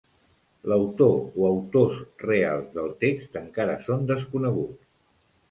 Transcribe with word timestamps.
L'autor 0.71 1.13
o 1.41 1.45
autors 1.49 1.99
reals 2.23 2.73
del 2.79 2.91
text 3.05 3.39
encara 3.43 3.77
són 3.91 4.09
desconeguts. 4.15 4.91